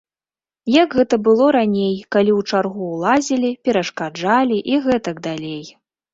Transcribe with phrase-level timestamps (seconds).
[0.75, 5.63] Як гэта было раней, калі ў чаргу ўлазілі, перашкаджалі і гэтак далей.